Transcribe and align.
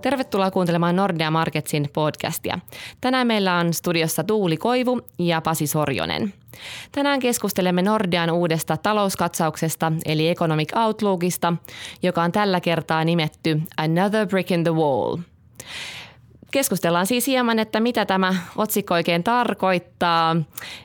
Tervetuloa 0.00 0.50
kuuntelemaan 0.50 0.96
Nordea 0.96 1.30
Marketsin 1.30 1.88
podcastia. 1.92 2.58
Tänään 3.00 3.26
meillä 3.26 3.56
on 3.56 3.74
studiossa 3.74 4.24
Tuuli 4.24 4.56
Koivu 4.56 5.00
ja 5.18 5.40
Pasi 5.40 5.66
Sorjonen. 5.66 6.34
Tänään 6.92 7.20
keskustelemme 7.20 7.82
Nordean 7.82 8.30
uudesta 8.30 8.76
talouskatsauksesta 8.76 9.92
eli 10.04 10.28
Economic 10.28 10.76
Outlookista, 10.76 11.52
joka 12.02 12.22
on 12.22 12.32
tällä 12.32 12.60
kertaa 12.60 13.04
nimetty 13.04 13.62
Another 13.76 14.26
Brick 14.26 14.50
in 14.50 14.64
the 14.64 14.74
Wall– 14.74 15.16
Keskustellaan 16.50 17.06
siis 17.06 17.26
hieman, 17.26 17.58
että 17.58 17.80
mitä 17.80 18.06
tämä 18.06 18.34
otsikko 18.56 18.94
oikein 18.94 19.24
tarkoittaa. 19.24 20.36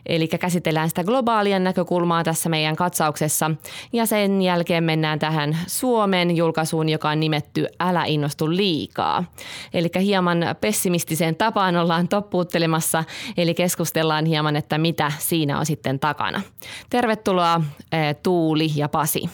Eli 0.05 0.27
käsitellään 0.27 0.89
sitä 0.89 1.03
globaalia 1.03 1.59
näkökulmaa 1.59 2.23
tässä 2.23 2.49
meidän 2.49 2.75
katsauksessa. 2.75 3.51
Ja 3.93 4.05
sen 4.05 4.41
jälkeen 4.41 4.83
mennään 4.83 5.19
tähän 5.19 5.57
Suomen 5.67 6.37
julkaisuun, 6.37 6.89
joka 6.89 7.09
on 7.09 7.19
nimetty 7.19 7.67
Älä 7.79 8.05
innostu 8.05 8.49
liikaa. 8.49 9.23
Eli 9.73 9.89
hieman 9.99 10.45
pessimistiseen 10.61 11.35
tapaan 11.35 11.75
ollaan 11.75 12.07
toppuuttelemassa, 12.07 13.03
eli 13.37 13.53
keskustellaan 13.53 14.25
hieman, 14.25 14.55
että 14.55 14.77
mitä 14.77 15.11
siinä 15.17 15.59
on 15.59 15.65
sitten 15.65 15.99
takana. 15.99 16.41
Tervetuloa 16.89 17.61
eh, 17.91 18.15
Tuuli 18.23 18.71
ja 18.75 18.89
Pasi. 18.89 19.29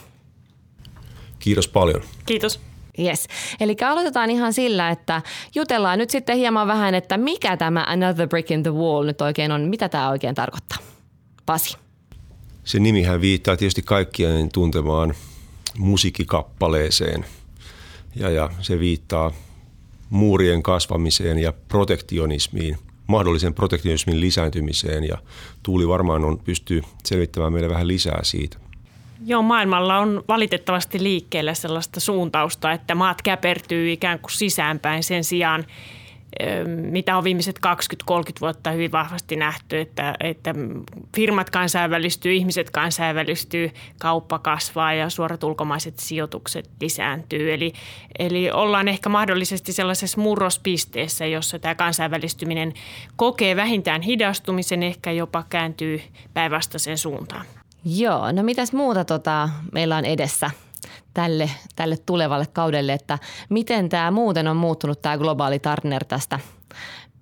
Kiitos 1.40 1.68
paljon. 1.68 2.02
Kiitos. 2.26 2.70
Yes. 3.00 3.28
Eli 3.60 3.76
aloitetaan 3.86 4.30
ihan 4.30 4.54
sillä, 4.54 4.90
että 4.90 5.22
jutellaan 5.56 6.00
nyt 6.00 6.10
sitten 6.10 6.38
hieman 6.38 6.68
vähän, 6.68 6.96
että 6.96 7.18
mikä 7.18 7.58
tämä 7.58 7.86
Another 7.88 8.28
Brick 8.28 8.52
in 8.52 8.64
the 8.64 8.74
Wall 8.74 9.06
nyt 9.06 9.22
oikein 9.22 9.52
on, 9.52 9.62
mitä 9.62 9.90
tämä 9.90 10.10
oikein 10.10 10.36
tarkoittaa? 10.36 10.78
Pasi. 11.46 11.78
Se 12.64 12.80
nimihän 12.80 13.22
viittaa 13.22 13.58
tietysti 13.58 13.82
kaikkien 13.82 14.50
tuntemaan 14.52 15.14
musiikkikappaleeseen 15.78 17.26
ja, 18.16 18.30
ja 18.30 18.50
se 18.62 18.80
viittaa 18.80 19.32
muurien 20.10 20.64
kasvamiseen 20.64 21.40
ja 21.40 21.54
protektionismiin, 21.68 22.78
mahdollisen 23.08 23.54
protektionismin 23.54 24.20
lisääntymiseen 24.20 25.04
ja 25.04 25.18
Tuuli 25.64 25.88
varmaan 25.88 26.26
on, 26.26 26.40
pystyy 26.40 26.82
selvittämään 27.06 27.54
meille 27.54 27.70
vähän 27.70 27.88
lisää 27.88 28.20
siitä. 28.24 28.58
Joo, 29.26 29.42
maailmalla 29.42 29.98
on 29.98 30.24
valitettavasti 30.28 31.04
liikkeellä 31.04 31.54
sellaista 31.54 32.00
suuntausta, 32.00 32.72
että 32.72 32.96
maat 32.96 33.22
käpertyy 33.22 33.92
ikään 33.92 34.20
kuin 34.20 34.32
sisäänpäin 34.32 35.04
sen 35.04 35.24
sijaan, 35.24 35.66
mitä 36.68 37.18
on 37.18 37.24
viimeiset 37.24 37.60
20-30 38.12 38.12
vuotta 38.42 38.72
hyvin 38.72 38.92
vahvasti 38.92 39.36
nähty, 39.36 39.80
että, 39.80 40.16
että 40.20 40.56
firmat 41.16 41.50
kansainvälistyy, 41.50 42.34
ihmiset 42.34 42.70
kansainvälistyy, 42.70 43.72
kauppa 44.00 44.40
kasvaa 44.40 44.94
ja 44.94 45.10
suorat 45.10 45.44
ulkomaiset 45.44 46.00
sijoitukset 46.00 46.70
lisääntyy. 46.82 47.54
Eli, 47.54 47.74
eli 48.20 48.52
ollaan 48.52 48.88
ehkä 48.88 49.10
mahdollisesti 49.10 49.74
sellaisessa 49.74 50.22
murrospisteessä, 50.22 51.26
jossa 51.26 51.60
tämä 51.60 51.76
kansainvälistyminen 51.76 52.74
kokee 53.16 53.56
vähintään 53.56 54.02
hidastumisen, 54.02 54.84
ehkä 54.84 55.12
jopa 55.12 55.44
kääntyy 55.50 56.02
päinvastaiseen 56.34 56.98
suuntaan. 56.98 57.46
Joo, 57.86 58.32
no 58.32 58.44
mitäs 58.44 58.74
muuta 58.74 59.06
tota, 59.06 59.50
meillä 59.72 59.98
on 59.98 60.06
edessä 60.06 60.52
tälle, 61.14 61.50
tälle 61.76 61.98
tulevalle 62.06 62.46
kaudelle, 62.54 62.94
että 62.94 63.20
miten 63.50 63.90
tämä 63.90 64.12
muuten 64.12 64.48
on 64.48 64.58
muuttunut 64.58 65.02
tämä 65.02 65.18
globaali 65.18 65.60
Turner 65.60 66.06
tästä, 66.06 66.40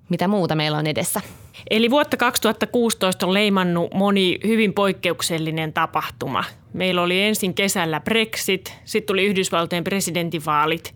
mitä 0.09 0.27
muuta 0.27 0.55
meillä 0.55 0.77
on 0.77 0.87
edessä? 0.87 1.21
Eli 1.69 1.91
vuotta 1.91 2.17
2016 2.17 3.25
on 3.27 3.33
leimannut 3.33 3.93
moni 3.93 4.39
hyvin 4.43 4.73
poikkeuksellinen 4.73 5.73
tapahtuma. 5.73 6.43
Meillä 6.73 7.01
oli 7.01 7.21
ensin 7.21 7.53
kesällä 7.53 7.99
Brexit, 7.99 8.73
sitten 8.85 9.07
tuli 9.07 9.25
Yhdysvaltojen 9.25 9.83
presidentinvaalit 9.83 10.95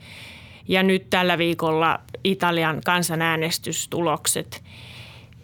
ja 0.67 0.83
nyt 0.83 1.09
tällä 1.09 1.37
viikolla 1.37 1.99
Italian 2.23 2.81
kansanäänestystulokset– 2.85 4.61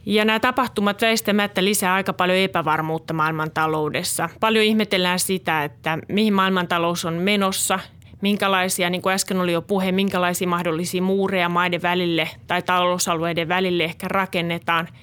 ja 0.10 0.26
nämä 0.26 0.40
tapahtumat 0.40 1.02
väistämättä 1.02 1.64
lisää 1.64 1.94
aika 1.94 2.14
paljon 2.14 2.38
epävarmuutta 2.38 3.14
maailmantaloudessa. 3.14 4.30
Paljon 4.40 4.66
ihmetellään 4.66 5.20
sitä, 5.20 5.64
että 5.64 5.98
mihin 6.10 6.34
maailmantalous 6.34 7.06
on 7.06 7.14
menossa, 7.14 7.80
minkälaisia, 8.22 8.90
niin 8.90 9.02
kuin 9.02 9.14
äsken 9.14 9.40
oli 9.40 9.52
jo 9.52 9.62
puhe, 9.62 9.92
minkälaisia 9.92 10.48
mahdollisia 10.48 11.02
muureja 11.02 11.50
maiden 11.50 11.82
välille 11.82 12.30
tai 12.48 12.62
talousalueiden 12.62 13.48
välille 13.48 13.84
ehkä 13.84 14.08
rakennetaan– 14.08 14.88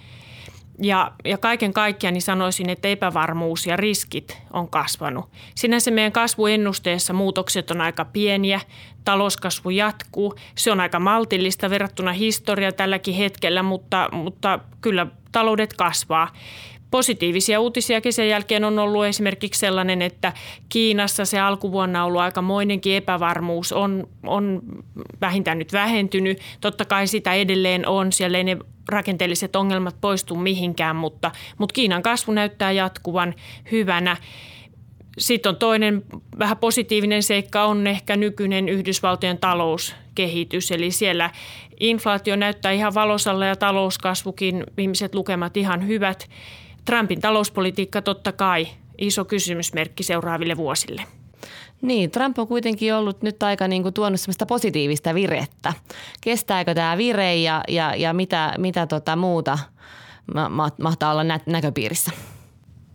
ja, 0.83 1.13
ja 1.25 1.39
kaiken 1.39 1.73
kaikkiaan 1.73 2.15
niin 2.15 2.23
sanoisin, 2.23 2.71
että 2.71 2.89
epävarmuus 2.89 3.67
ja 3.67 3.77
riskit 3.77 4.39
on 4.53 4.69
kasvanut. 4.69 5.31
Sinänsä 5.55 5.91
meidän 5.91 6.13
kasvuennusteessa 6.13 7.13
muutokset 7.13 7.71
on 7.71 7.81
aika 7.81 8.05
pieniä, 8.05 8.61
talouskasvu 9.05 9.71
jatkuu. 9.71 10.35
Se 10.55 10.73
on 10.73 10.81
aika 10.81 11.01
maltillista 11.01 11.71
verrattuna 11.71 12.13
historia 12.13 12.73
tälläkin 12.73 13.15
hetkellä, 13.15 13.63
mutta, 13.63 14.09
mutta 14.13 14.59
kyllä 14.81 15.07
taloudet 15.33 15.73
kasvaa. 15.73 16.33
Positiivisia 16.91 17.61
uutisia 17.61 18.01
kesän 18.01 18.29
jälkeen 18.29 18.65
on 18.65 18.79
ollut 18.79 19.05
esimerkiksi 19.05 19.59
sellainen, 19.59 20.03
että 20.03 20.33
Kiinassa 20.69 21.25
se 21.25 21.41
alkuvuonna 21.41 22.05
ollut 22.05 22.21
aikamoinenkin 22.21 22.97
epävarmuus 22.97 23.73
on, 23.73 24.09
on 24.27 24.63
vähintään 25.21 25.59
nyt 25.59 25.73
vähentynyt. 25.73 26.41
Totta 26.61 26.85
kai 26.85 27.07
sitä 27.07 27.35
edelleen 27.35 27.89
on, 27.89 28.13
siellä 28.13 28.39
ei 28.39 28.45
ne 28.45 28.57
rakenteelliset 28.89 29.57
ongelmat 29.57 29.97
poistu 30.01 30.37
mihinkään, 30.37 30.97
mutta, 30.97 31.31
mutta 31.59 31.73
Kiinan 31.73 32.03
kasvu 32.03 32.33
näyttää 32.33 32.73
jatkuvan 32.73 33.35
hyvänä. 33.73 34.17
Sitten 35.19 35.51
on 35.51 35.57
toinen 35.57 36.03
vähän 36.39 36.57
positiivinen 36.57 37.23
seikka 37.23 37.65
on 37.65 37.87
ehkä 37.87 38.17
nykyinen 38.17 38.69
Yhdysvaltojen 38.69 39.39
talouskehitys, 39.39 40.71
eli 40.71 40.91
siellä 40.91 41.31
inflaatio 41.81 42.37
näyttää 42.37 42.73
ihan 42.73 42.95
valosalla 42.95 43.47
ja 43.47 43.57
talouskasvukin, 43.57 44.65
viimeiset 44.77 45.15
lukemat 45.15 45.57
ihan 45.57 45.87
hyvät. 45.87 46.29
Trumpin 46.85 47.21
talouspolitiikka 47.21 48.03
totta 48.03 48.33
kai 48.33 48.67
iso 48.99 49.25
kysymysmerkki 49.25 50.03
seuraaville 50.03 50.57
vuosille. 50.57 51.03
Niin, 51.85 52.11
Trump 52.11 52.39
on 52.39 52.49
kuitenkin 52.49 52.95
ollut 52.95 53.23
nyt 53.23 53.43
aika 53.43 53.69
niin 53.69 53.83
kuin 53.83 53.95
tuonut 53.95 54.21
sellaista 54.21 54.47
positiivista 54.47 55.15
virettä. 55.15 55.73
Kestääkö 56.21 56.75
tämä 56.75 56.99
vire 56.99 57.37
ja, 57.37 57.63
ja, 57.69 57.95
ja 57.97 58.13
mitä, 58.13 58.55
mitä 58.59 58.87
tota 58.87 59.17
muuta 59.17 59.59
ma, 60.35 60.49
ma, 60.49 60.69
mahtaa 60.83 61.13
olla 61.13 61.25
nä, 61.25 61.41
näköpiirissä? 61.47 62.11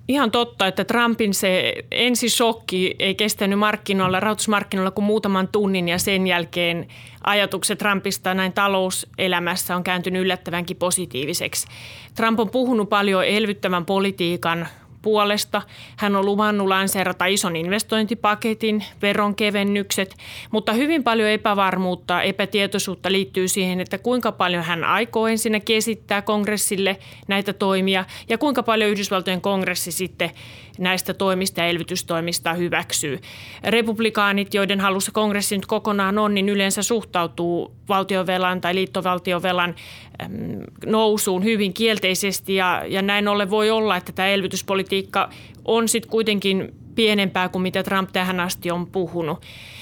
Ihan 0.08 0.32
totta, 0.32 0.68
että 0.68 0.86
Trumpin 0.86 1.34
se 1.34 1.74
ensisokki 1.92 2.96
ei 3.00 3.16
kestänyt 3.16 3.60
markkinoilla, 3.60 4.20
rahoitusmarkkinoilla 4.20 4.92
kuin 4.92 5.06
muutaman 5.06 5.48
tunnin 5.48 5.90
ja 5.90 6.00
sen 6.00 6.28
jälkeen 6.28 6.88
ajatukset 7.24 7.80
Trumpista 7.80 8.34
näin 8.34 8.54
talouselämässä 8.54 9.76
on 9.76 9.84
kääntynyt 9.84 10.22
yllättävänkin 10.22 10.78
positiiviseksi. 10.78 11.68
Trump 12.16 12.40
on 12.40 12.50
puhunut 12.50 12.90
paljon 12.90 13.26
elvyttävän 13.26 13.86
politiikan 13.86 14.68
puolesta. 15.02 15.62
Hän 15.98 16.16
on 16.16 16.26
luvannut 16.26 16.68
lanseerata 16.68 17.26
ison 17.26 17.56
investointipaketin, 17.56 18.84
veronkevennykset, 19.02 20.16
mutta 20.52 20.74
hyvin 20.74 21.04
paljon 21.04 21.30
epävarmuutta, 21.30 22.22
epätietoisuutta 22.22 23.12
liittyy 23.12 23.48
siihen, 23.48 23.80
että 23.80 23.98
kuinka 23.98 24.32
paljon 24.32 24.64
hän 24.64 24.84
aikoo 24.84 25.28
ensinnäkin 25.28 25.78
esittää 25.78 26.22
kongressille 26.22 26.98
näitä 27.28 27.54
toimia 27.54 28.06
ja 28.30 28.38
kuinka 28.38 28.64
paljon 28.64 28.92
Yhdysvaltojen 28.92 29.42
kongressi 29.42 29.92
sitten 29.92 30.32
näistä 30.80 31.14
toimista 31.14 31.62
ja 31.62 31.68
elvytystoimista 31.68 32.54
hyväksyy. 32.54 33.20
Republikaanit, 33.64 34.54
joiden 34.54 34.80
halussa 34.80 35.12
kongressi 35.12 35.58
nyt 35.58 35.66
kokonaan 35.66 36.18
on, 36.18 36.34
niin 36.34 36.50
yleensä 36.50 36.84
suhtautuu 36.84 37.76
valtiovelan 37.90 38.62
tai 38.62 38.76
liittovaltiovelan 38.76 39.76
nousuun 40.86 41.44
hyvin 41.44 41.74
kielteisesti 41.74 42.56
ja, 42.56 42.84
ja 42.88 43.02
näin 43.02 43.28
ollen 43.28 43.50
voi 43.50 43.70
olla, 43.70 43.98
että 43.98 44.12
tämä 44.12 44.28
elvytyspolitiikka 44.28 44.89
on 45.66 45.88
sitten 45.88 46.12
kuitenkin 46.12 46.74
pienempää 46.96 47.50
kuin 47.50 47.62
mitä 47.62 47.84
Trump 47.84 48.10
tähän 48.14 48.40
asti 48.40 48.72
on 48.72 48.88
puhunut. 48.88 49.42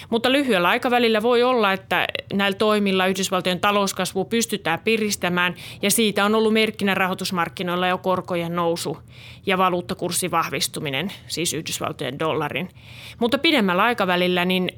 Mutta 0.10 0.32
lyhyellä 0.32 0.70
aikavälillä 0.70 1.22
voi 1.22 1.44
olla, 1.44 1.74
että 1.74 2.08
näillä 2.34 2.58
toimilla 2.58 3.08
Yhdysvaltojen 3.08 3.60
talouskasvu 3.60 4.26
pystytään 4.26 4.80
piristämään 4.80 5.56
ja 5.82 5.92
siitä 5.92 6.26
on 6.26 6.36
ollut 6.36 6.54
merkkinä 6.54 6.94
rahoitusmarkkinoilla 6.94 7.88
jo 7.88 7.98
korkojen 7.98 8.56
nousu 8.56 8.98
ja 9.46 9.58
valuuttakurssin 9.58 10.32
vahvistuminen, 10.32 11.12
siis 11.28 11.54
Yhdysvaltojen 11.54 12.20
dollarin. 12.20 12.70
Mutta 13.20 13.38
pidemmällä 13.38 13.84
aikavälillä 13.84 14.46
niin 14.46 14.72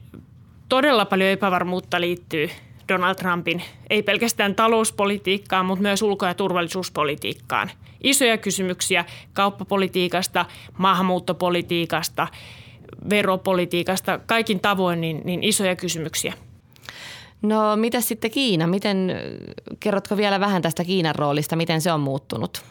todella 0.69 1.06
paljon 1.06 1.30
epävarmuutta 1.30 2.01
liittyy 2.01 2.50
Donald 2.89 3.15
Trumpin 3.15 3.63
ei 3.89 4.03
pelkästään 4.03 4.56
talouspolitiikkaan, 4.56 5.65
mutta 5.65 5.81
myös 5.81 6.01
ulko- 6.01 6.25
ja 6.25 6.33
turvallisuuspolitiikkaan. 6.33 7.71
Isoja 8.03 8.38
kysymyksiä 8.38 9.06
kauppapolitiikasta, 9.33 10.45
maahanmuuttopolitiikasta, 10.77 12.27
veropolitiikasta, 13.09 14.19
kaikin 14.25 14.59
tavoin 14.59 15.01
niin, 15.01 15.21
niin 15.25 15.44
isoja 15.44 15.75
kysymyksiä. 15.75 16.33
No 17.41 17.75
mitä 17.75 18.01
sitten 18.01 18.31
Kiina? 18.31 18.68
Miten, 18.68 19.15
kerrotko 19.80 20.18
vielä 20.18 20.39
vähän 20.39 20.62
tästä 20.62 20.83
Kiinan 20.83 21.15
roolista, 21.15 21.56
miten 21.56 21.81
se 21.81 21.92
on 21.92 22.00
muuttunut? 22.00 22.63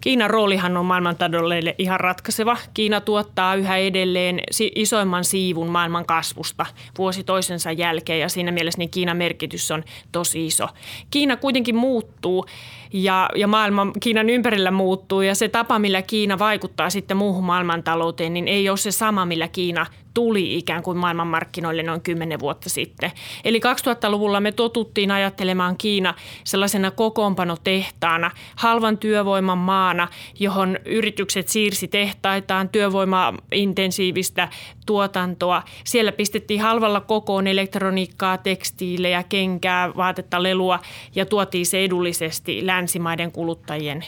Kiinan 0.00 0.30
roolihan 0.30 0.76
on 0.76 0.86
maailmantaloudelle 0.86 1.74
ihan 1.78 2.00
ratkaiseva. 2.00 2.56
Kiina 2.74 3.00
tuottaa 3.00 3.54
yhä 3.54 3.76
edelleen 3.76 4.40
isoimman 4.74 5.24
siivun 5.24 5.68
maailman 5.68 6.06
kasvusta 6.06 6.66
vuosi 6.98 7.24
toisensa 7.24 7.72
jälkeen 7.72 8.20
ja 8.20 8.28
siinä 8.28 8.52
mielessä 8.52 8.78
niin 8.78 8.90
Kiinan 8.90 9.16
merkitys 9.16 9.70
on 9.70 9.84
tosi 10.12 10.46
iso. 10.46 10.68
Kiina 11.10 11.36
kuitenkin 11.36 11.76
muuttuu 11.76 12.46
ja, 12.92 13.28
ja 13.36 13.46
maailma 13.46 13.86
Kiinan 14.00 14.30
ympärillä 14.30 14.70
muuttuu 14.70 15.22
ja 15.22 15.34
se 15.34 15.48
tapa, 15.48 15.78
millä 15.78 16.02
Kiina 16.02 16.38
vaikuttaa 16.38 16.90
sitten 16.90 17.16
muuhun 17.16 17.44
maailmantalouteen, 17.44 18.34
niin 18.34 18.48
ei 18.48 18.68
ole 18.68 18.76
se 18.76 18.90
sama, 18.90 19.26
millä 19.26 19.48
Kiina 19.48 19.86
tuli 20.14 20.56
ikään 20.56 20.82
kuin 20.82 20.98
maailmanmarkkinoille 20.98 21.82
noin 21.82 22.00
kymmenen 22.00 22.40
vuotta 22.40 22.70
sitten. 22.70 23.10
Eli 23.44 23.58
2000-luvulla 23.58 24.40
me 24.40 24.52
totuttiin 24.52 25.10
ajattelemaan 25.10 25.76
Kiina 25.76 26.14
sellaisena 26.44 26.90
kokoonpanotehtaana, 26.90 28.30
halvan 28.56 28.98
työvoiman 28.98 29.58
maana, 29.62 30.08
johon 30.40 30.78
yritykset 30.84 31.48
siirsi 31.48 31.88
tehtaitaan, 31.88 32.68
työvoimaintensiivistä 32.68 34.48
tuotantoa. 34.86 35.62
Siellä 35.84 36.12
pistettiin 36.12 36.60
halvalla 36.60 37.00
kokoon 37.00 37.46
elektroniikkaa, 37.46 38.38
tekstiilejä, 38.38 39.22
kenkää, 39.22 39.96
vaatetta, 39.96 40.42
lelua 40.42 40.78
ja 41.14 41.26
tuotiin 41.26 41.66
se 41.66 41.84
edullisesti 41.84 42.66
länsimaiden 42.66 43.32
kuluttajien 43.32 44.04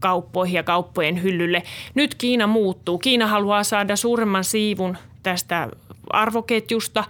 kauppoihin 0.00 0.54
ja 0.54 0.62
kauppojen 0.62 1.22
hyllylle. 1.22 1.62
Nyt 1.94 2.14
Kiina 2.14 2.46
muuttuu. 2.46 2.98
Kiina 2.98 3.26
haluaa 3.26 3.64
saada 3.64 3.96
suuremman 3.96 4.44
siivun 4.44 4.96
tästä 5.22 5.68
arvoketjusta 6.10 7.04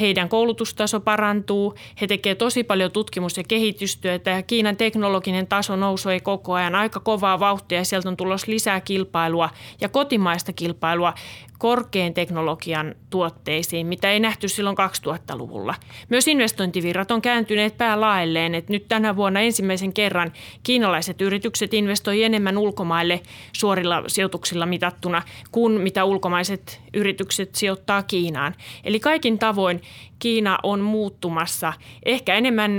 heidän 0.00 0.28
koulutustaso 0.28 1.00
parantuu, 1.00 1.74
he 2.00 2.06
tekevät 2.06 2.38
tosi 2.38 2.64
paljon 2.64 2.92
tutkimus- 2.92 3.36
ja 3.36 3.42
kehitystyötä 3.48 4.30
ja 4.30 4.42
Kiinan 4.42 4.76
teknologinen 4.76 5.46
taso 5.46 5.76
nousee 5.76 6.20
koko 6.20 6.54
ajan. 6.54 6.74
Aika 6.74 7.00
kovaa 7.00 7.40
vauhtia 7.40 7.78
ja 7.78 7.84
sieltä 7.84 8.08
on 8.08 8.16
tulossa 8.16 8.50
lisää 8.52 8.80
kilpailua 8.80 9.50
ja 9.80 9.88
kotimaista 9.88 10.52
kilpailua 10.52 11.14
korkean 11.62 12.14
teknologian 12.14 12.94
tuotteisiin, 13.10 13.86
mitä 13.86 14.10
ei 14.10 14.20
nähty 14.20 14.48
silloin 14.48 14.76
2000-luvulla. 14.78 15.74
Myös 16.08 16.28
investointivirrat 16.28 17.10
on 17.10 17.22
kääntyneet 17.22 17.78
päälaelleen, 17.78 18.54
että 18.54 18.72
nyt 18.72 18.88
tänä 18.88 19.16
vuonna 19.16 19.40
ensimmäisen 19.40 19.92
kerran 19.92 20.32
kiinalaiset 20.62 21.20
yritykset 21.20 21.74
investoi 21.74 22.22
enemmän 22.22 22.58
ulkomaille 22.58 23.20
suorilla 23.52 24.02
sijoituksilla 24.06 24.66
mitattuna 24.66 25.22
kuin 25.52 25.80
mitä 25.80 26.04
ulkomaiset 26.04 26.80
yritykset 26.94 27.54
sijoittaa 27.54 28.02
Kiinaan. 28.02 28.54
Eli 28.84 29.00
kaikin 29.00 29.38
tavoin 29.38 29.82
Kiina 30.18 30.58
on 30.62 30.80
muuttumassa 30.80 31.72
ehkä 32.04 32.34
enemmän 32.34 32.72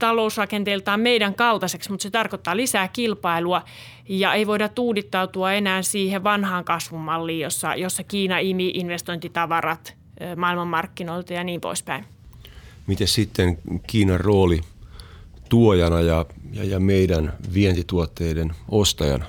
talousrakenteeltaan 0.00 1.00
meidän 1.00 1.34
kaltaiseksi, 1.34 1.90
mutta 1.90 2.02
se 2.02 2.10
tarkoittaa 2.10 2.56
lisää 2.56 2.88
kilpailua 2.88 3.62
ja 4.08 4.34
ei 4.34 4.46
voida 4.46 4.68
tuudittautua 4.68 5.52
enää 5.52 5.82
siihen 5.82 6.24
vanhaan 6.24 6.64
kasvumalliin, 6.64 7.40
jossa, 7.40 7.74
jossa 7.74 8.04
Kiina 8.04 8.38
imi 8.38 8.68
investointitavarat 8.68 9.94
maailmanmarkkinoilta 10.36 11.32
ja 11.32 11.44
niin 11.44 11.60
poispäin. 11.60 12.04
Miten 12.86 13.08
sitten 13.08 13.58
Kiinan 13.86 14.20
rooli 14.20 14.60
tuojana 15.48 16.00
ja, 16.00 16.26
ja, 16.52 16.64
ja 16.64 16.80
meidän 16.80 17.32
vientituotteiden 17.54 18.52
ostajana? 18.68 19.24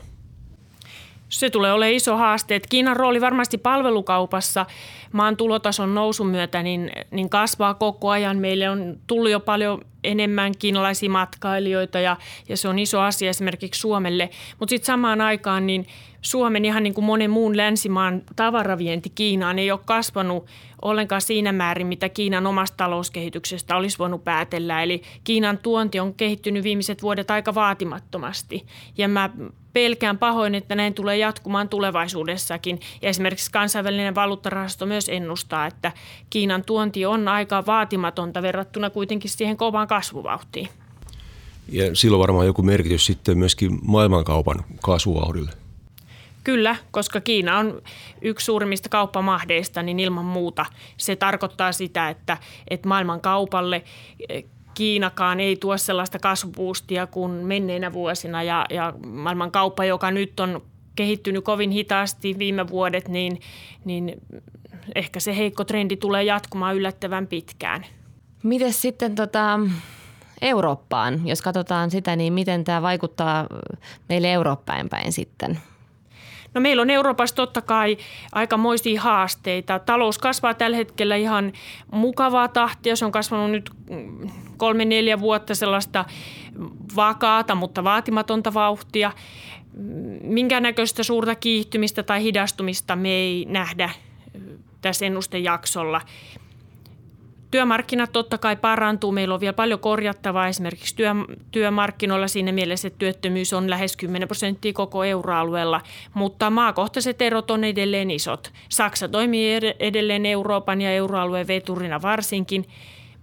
Se 1.31 1.49
tulee 1.49 1.73
olemaan 1.73 1.95
iso 1.95 2.17
haaste. 2.17 2.55
Että 2.55 2.67
Kiinan 2.69 2.95
rooli 2.95 3.21
varmasti 3.21 3.57
palvelukaupassa 3.57 4.65
maan 5.11 5.37
tulotason 5.37 5.95
nousun 5.95 6.27
myötä 6.27 6.63
niin, 6.63 6.91
niin 7.11 7.29
kasvaa 7.29 7.73
koko 7.73 8.09
ajan. 8.09 8.37
Meille 8.37 8.69
on 8.69 8.99
tullut 9.07 9.31
jo 9.31 9.39
paljon 9.39 9.81
enemmän 10.03 10.51
kiinalaisia 10.59 11.09
matkailijoita 11.09 11.99
ja, 11.99 12.17
ja 12.49 12.57
se 12.57 12.67
on 12.67 12.79
iso 12.79 13.01
asia 13.01 13.29
esimerkiksi 13.29 13.81
Suomelle. 13.81 14.29
Mutta 14.59 14.69
sitten 14.69 14.85
samaan 14.85 15.21
aikaan 15.21 15.67
niin 15.67 15.87
Suomen 16.21 16.65
ihan 16.65 16.83
niin 16.83 16.93
kuin 16.93 17.05
monen 17.05 17.31
muun 17.31 17.57
länsimaan 17.57 18.21
tavaravienti 18.35 19.09
Kiinaan 19.09 19.59
ei 19.59 19.71
ole 19.71 19.79
kasvanut 19.85 20.45
ollenkaan 20.81 21.21
siinä 21.21 21.51
määrin, 21.51 21.87
mitä 21.87 22.09
Kiinan 22.09 22.47
omasta 22.47 22.77
talouskehityksestä 22.77 23.75
olisi 23.75 23.97
voinut 23.99 24.23
päätellä. 24.23 24.83
Eli 24.83 25.01
Kiinan 25.23 25.57
tuonti 25.57 25.99
on 25.99 26.13
kehittynyt 26.13 26.63
viimeiset 26.63 27.01
vuodet 27.01 27.31
aika 27.31 27.55
vaatimattomasti. 27.55 28.65
Ja 28.97 29.07
mä 29.07 29.29
pelkään 29.73 30.17
pahoin, 30.17 30.55
että 30.55 30.75
näin 30.75 30.93
tulee 30.93 31.17
jatkumaan 31.17 31.69
tulevaisuudessakin. 31.69 32.79
Ja 33.01 33.09
esimerkiksi 33.09 33.51
kansainvälinen 33.51 34.15
valuuttarahasto 34.15 34.85
myös 34.85 35.09
ennustaa, 35.09 35.65
että 35.65 35.91
Kiinan 36.29 36.63
tuonti 36.65 37.05
on 37.05 37.27
aika 37.27 37.65
vaatimatonta 37.65 38.41
verrattuna 38.41 38.89
kuitenkin 38.89 39.29
siihen 39.29 39.57
kovaan 39.57 39.87
kasvuvauhtiin. 39.87 40.69
Ja 41.69 41.95
silloin 41.95 42.19
varmaan 42.19 42.45
joku 42.45 42.61
merkitys 42.61 43.05
sitten 43.05 43.37
myöskin 43.37 43.79
maailmankaupan 43.81 44.63
kasvuvauhdille. 44.81 45.51
Kyllä, 46.43 46.75
koska 46.91 47.21
Kiina 47.21 47.57
on 47.57 47.81
yksi 48.21 48.45
suurimmista 48.45 48.89
kauppamahdeista, 48.89 49.83
niin 49.83 49.99
ilman 49.99 50.25
muuta 50.25 50.65
se 50.97 51.15
tarkoittaa 51.15 51.71
sitä, 51.71 52.09
että, 52.09 52.37
että 52.69 52.87
maailman 52.87 53.21
kaupalle 53.21 53.83
eh, 54.29 54.45
Kiinakaan 54.73 55.39
ei 55.39 55.55
tuo 55.55 55.77
sellaista 55.77 56.19
kasvupuustia 56.19 57.07
kuin 57.07 57.31
menneinä 57.31 57.93
vuosina 57.93 58.43
ja, 58.43 58.65
ja 58.69 58.93
maailman 59.07 59.51
kauppa, 59.51 59.85
joka 59.85 60.11
nyt 60.11 60.39
on 60.39 60.61
kehittynyt 60.95 61.43
kovin 61.43 61.71
hitaasti 61.71 62.35
viime 62.37 62.67
vuodet, 62.67 63.07
niin, 63.07 63.39
niin 63.85 64.21
ehkä 64.95 65.19
se 65.19 65.37
heikko 65.37 65.63
trendi 65.63 65.97
tulee 65.97 66.23
jatkumaan 66.23 66.75
yllättävän 66.75 67.27
pitkään. 67.27 67.85
Miten 68.43 68.73
sitten 68.73 69.15
tota, 69.15 69.59
Eurooppaan, 70.41 71.27
jos 71.27 71.41
katsotaan 71.41 71.91
sitä, 71.91 72.15
niin 72.15 72.33
miten 72.33 72.63
tämä 72.63 72.81
vaikuttaa 72.81 73.47
meille 74.09 74.31
Eurooppaan 74.31 74.89
päin 74.89 75.11
sitten? 75.11 75.59
No 76.53 76.61
meillä 76.61 76.81
on 76.81 76.89
Euroopassa 76.89 77.35
totta 77.35 77.61
kai 77.61 77.97
aikamoisia 78.31 79.01
haasteita. 79.01 79.79
Talous 79.79 80.17
kasvaa 80.17 80.53
tällä 80.53 80.77
hetkellä 80.77 81.15
ihan 81.15 81.53
mukavaa 81.91 82.47
tahtia. 82.47 82.95
Se 82.95 83.05
on 83.05 83.11
kasvanut 83.11 83.51
nyt 83.51 83.69
kolme, 84.57 84.85
neljä 84.85 85.19
vuotta 85.19 85.55
sellaista 85.55 86.05
vakaata, 86.95 87.55
mutta 87.55 87.83
vaatimatonta 87.83 88.53
vauhtia. 88.53 89.11
Minkään 90.23 90.63
näköistä 90.63 91.03
suurta 91.03 91.35
kiihtymistä 91.35 92.03
tai 92.03 92.23
hidastumista 92.23 92.95
me 92.95 93.09
ei 93.09 93.45
nähdä 93.49 93.89
tässä 94.81 95.05
ennustejaksolla. 95.05 96.01
Työmarkkinat 97.51 98.11
totta 98.11 98.37
kai 98.37 98.55
parantuu. 98.55 99.11
Meillä 99.11 99.33
on 99.33 99.39
vielä 99.39 99.53
paljon 99.53 99.79
korjattavaa 99.79 100.47
esimerkiksi 100.47 100.95
työ, 100.95 101.11
työmarkkinoilla 101.51 102.27
siinä 102.27 102.51
mielessä, 102.51 102.87
että 102.87 102.97
työttömyys 102.97 103.53
on 103.53 103.69
lähes 103.69 103.97
10 103.97 104.27
prosenttia 104.27 104.73
koko 104.73 105.03
euroalueella, 105.03 105.81
mutta 106.13 106.49
maakohtaiset 106.49 107.21
erot 107.21 107.51
on 107.51 107.63
edelleen 107.63 108.11
isot. 108.11 108.51
Saksa 108.69 109.07
toimii 109.09 109.59
edelleen 109.79 110.25
Euroopan 110.25 110.81
ja 110.81 110.91
euroalueen 110.91 111.47
veturina 111.47 112.01
varsinkin, 112.01 112.65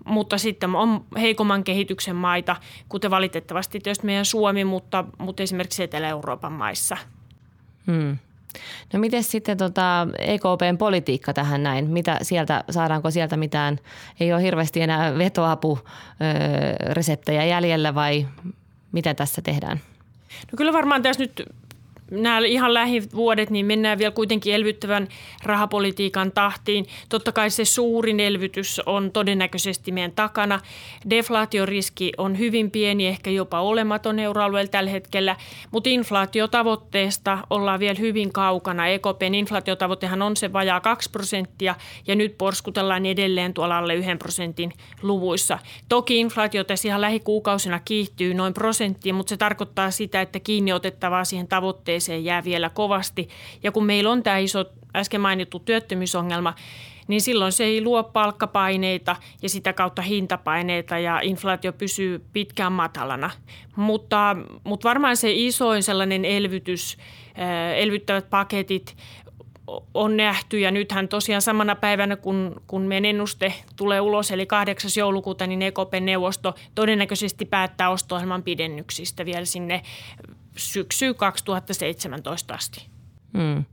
mutta 0.04 0.38
sitten 0.38 0.75
on 0.75 1.04
heikomman 1.20 1.64
kehityksen 1.64 2.16
maita, 2.16 2.56
kuten 2.88 3.11
valitettavasti 3.11 3.80
tietysti 3.80 4.06
meidän 4.06 4.25
Suomi, 4.25 4.64
mutta, 4.64 5.04
mutta 5.18 5.42
esimerkiksi 5.42 5.82
Etelä-Euroopan 5.82 6.52
maissa. 6.52 6.97
Hmm. 7.87 8.18
No 8.92 8.98
miten 8.98 9.24
sitten 9.24 9.56
tota 9.56 10.08
EKPn 10.18 10.76
politiikka 10.78 11.32
tähän 11.32 11.62
näin? 11.62 11.90
Mitä 11.90 12.18
sieltä, 12.22 12.64
saadaanko 12.70 13.10
sieltä 13.10 13.36
mitään, 13.36 13.78
ei 14.20 14.32
ole 14.32 14.42
hirveästi 14.42 14.80
enää 14.80 15.18
vetoapureseptejä 15.18 17.44
jäljellä 17.44 17.94
vai 17.94 18.26
mitä 18.92 19.14
tässä 19.14 19.42
tehdään? 19.42 19.80
No 20.52 20.56
kyllä 20.56 20.72
varmaan 20.72 21.02
tässä 21.02 21.22
nyt 21.22 21.42
nämä 22.10 22.38
ihan 22.38 22.74
lähivuodet, 22.74 23.50
niin 23.50 23.66
mennään 23.66 23.98
vielä 23.98 24.10
kuitenkin 24.10 24.54
elvyttävän 24.54 25.08
rahapolitiikan 25.42 26.32
tahtiin. 26.32 26.86
Totta 27.08 27.32
kai 27.32 27.50
se 27.50 27.64
suurin 27.64 28.20
elvytys 28.20 28.80
on 28.86 29.10
todennäköisesti 29.12 29.92
meidän 29.92 30.12
takana. 30.12 30.60
Deflaatioriski 31.10 32.12
on 32.18 32.38
hyvin 32.38 32.70
pieni, 32.70 33.06
ehkä 33.06 33.30
jopa 33.30 33.60
olematon 33.60 34.18
euroalueella 34.18 34.70
tällä 34.70 34.90
hetkellä, 34.90 35.36
mutta 35.70 35.90
inflaatiotavoitteesta 35.90 37.38
ollaan 37.50 37.80
vielä 37.80 37.98
hyvin 37.98 38.32
kaukana. 38.32 38.88
EKPn 38.88 39.34
inflaatiotavoitehan 39.34 40.22
on 40.22 40.36
se 40.36 40.52
vajaa 40.52 40.80
2 40.80 41.10
prosenttia 41.10 41.74
ja 42.06 42.14
nyt 42.14 42.38
porskutellaan 42.38 43.06
edelleen 43.06 43.54
tuolla 43.54 43.78
alle 43.78 43.94
1 43.94 44.10
prosentin 44.18 44.72
luvuissa. 45.02 45.58
Toki 45.88 46.18
inflaatio 46.18 46.64
tässä 46.64 46.88
ihan 46.88 47.00
lähikuukausina 47.00 47.80
kiihtyy 47.84 48.34
noin 48.34 48.54
prosenttiin, 48.54 49.14
mutta 49.14 49.30
se 49.30 49.36
tarkoittaa 49.36 49.90
sitä, 49.90 50.20
että 50.20 50.40
kiinni 50.40 50.72
otettavaa 50.72 51.24
siihen 51.24 51.48
tavoitteeseen 51.48 51.98
tilanteeseen 51.99 52.25
jää 52.25 52.45
vielä 52.45 52.71
kovasti. 52.71 53.28
Ja 53.62 53.73
kun 53.73 53.85
meillä 53.85 54.11
on 54.11 54.23
tämä 54.23 54.38
iso 54.38 54.64
äsken 54.97 55.21
mainittu 55.21 55.59
työttömyysongelma, 55.59 56.55
niin 57.09 57.21
silloin 57.21 57.52
se 57.52 57.64
ei 57.64 57.83
luo 57.83 58.02
palkkapaineita 58.02 59.17
ja 59.43 59.49
sitä 59.49 59.73
kautta 59.73 60.02
hintapaineita 60.02 60.99
ja 60.99 61.21
inflaatio 61.21 61.73
pysyy 61.73 62.25
pitkään 62.33 62.73
matalana. 62.73 63.31
Mutta, 63.76 64.37
mutta 64.64 64.88
varmaan 64.88 65.17
se 65.17 65.33
isoin 65.33 65.83
sellainen 65.83 66.25
elvytys, 66.25 66.97
elvyttävät 67.76 68.31
paketit 68.31 68.97
on 69.94 70.16
nähty 70.16 70.58
ja 70.58 70.70
nythän 70.70 71.08
tosiaan 71.08 71.42
samana 71.42 71.76
päivänä, 71.76 72.16
kun, 72.16 72.62
kun 72.66 72.82
meidän 72.82 73.04
ennuste 73.04 73.54
tulee 73.76 74.00
ulos, 74.00 74.30
eli 74.30 74.46
8. 74.46 74.90
joulukuuta, 74.96 75.46
niin 75.46 75.62
EKPn 75.62 76.04
neuvosto 76.04 76.54
todennäköisesti 76.75 77.44
päättää 77.44 77.90
osto 77.90 78.16
pidennyksistä 78.44 79.25
vielä 79.25 79.44
sinne 79.44 79.82
syksyyn 80.56 81.14
2017 81.14 82.54
asti. 82.54 82.87
Hmm. 83.38 83.64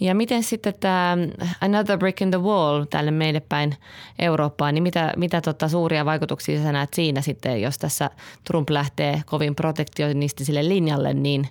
Ja 0.00 0.14
miten 0.14 0.42
sitten 0.42 0.74
tämä 0.80 1.16
Another 1.60 1.98
Brick 1.98 2.20
in 2.20 2.30
the 2.30 2.40
Wall 2.40 2.84
tälle 2.84 3.10
meille 3.10 3.40
päin 3.40 3.76
Eurooppaan, 4.18 4.74
niin 4.74 4.82
mitä, 4.82 5.12
mitä 5.16 5.40
tota 5.40 5.68
suuria 5.68 6.04
vaikutuksia 6.04 6.62
sä 6.62 6.72
näet 6.72 6.94
siinä 6.94 7.20
sitten, 7.20 7.62
jos 7.62 7.78
tässä 7.78 8.10
Trump 8.44 8.70
lähtee 8.70 9.22
kovin 9.26 9.54
protektionistiselle 9.54 10.68
linjalle, 10.68 11.14
niin 11.14 11.48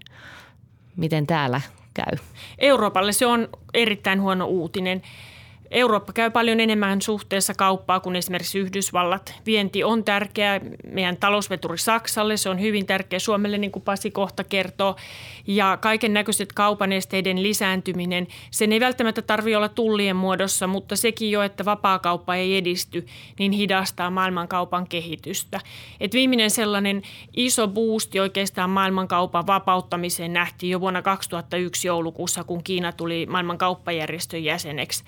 miten 0.95 1.27
täällä 1.27 1.61
käy? 1.93 2.17
Euroopalle 2.57 3.11
se 3.11 3.25
on 3.25 3.49
erittäin 3.73 4.21
huono 4.21 4.45
uutinen. 4.45 5.01
Eurooppa 5.71 6.13
käy 6.13 6.29
paljon 6.31 6.59
enemmän 6.59 7.01
suhteessa 7.01 7.53
kauppaa 7.53 7.99
kuin 7.99 8.15
esimerkiksi 8.15 8.59
Yhdysvallat. 8.59 9.33
Vienti 9.45 9.83
on 9.83 10.03
tärkeä 10.03 10.61
meidän 10.87 11.17
talousveturi 11.17 11.77
Saksalle, 11.77 12.37
se 12.37 12.49
on 12.49 12.61
hyvin 12.61 12.85
tärkeä 12.85 13.19
Suomelle, 13.19 13.57
niin 13.57 13.71
kuin 13.71 13.83
Pasi 13.83 14.11
kohta 14.11 14.43
kertoo. 14.43 14.95
Ja 15.47 15.77
kaiken 15.81 16.13
näköiset 16.13 16.53
kaupan 16.53 16.91
esteiden 16.91 17.43
lisääntyminen, 17.43 18.27
sen 18.51 18.71
ei 18.71 18.79
välttämättä 18.79 19.21
tarvitse 19.21 19.57
olla 19.57 19.69
tullien 19.69 20.15
muodossa, 20.15 20.67
mutta 20.67 20.95
sekin 20.95 21.31
jo, 21.31 21.41
että 21.41 21.65
vapaakauppa 21.65 22.35
ei 22.35 22.57
edisty, 22.57 23.05
niin 23.39 23.51
hidastaa 23.51 24.09
maailmankaupan 24.09 24.87
kehitystä. 24.87 25.59
Et 25.99 26.13
viimeinen 26.13 26.51
sellainen 26.51 27.01
iso 27.35 27.67
boosti 27.67 28.19
oikeastaan 28.19 28.69
maailmankaupan 28.69 29.47
vapauttamiseen 29.47 30.33
nähtiin 30.33 30.71
jo 30.71 30.79
vuonna 30.79 31.01
2001 31.01 31.87
joulukuussa, 31.87 32.43
kun 32.43 32.63
Kiina 32.63 32.91
tuli 32.91 33.25
maailmankauppajärjestön 33.25 34.43
jäseneksi. 34.43 35.03